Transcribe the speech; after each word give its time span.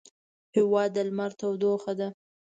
هېواد 0.55 0.89
د 0.95 0.97
لمر 1.07 1.31
تودوخه 1.39 1.93
ده. 1.99 2.07